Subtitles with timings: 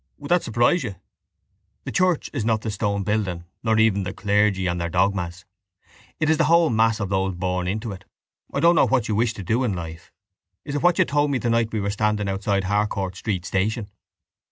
[0.17, 0.95] Would that surprise you?
[1.83, 5.45] The church is not the stone building nor even the clergy and their dogmas.
[6.19, 8.05] It is the whole mass of those born into it.
[8.51, 10.11] I don't know what you wish to do in life.
[10.65, 13.91] Is it what you told me the night we were standing outside Harcourt Street station?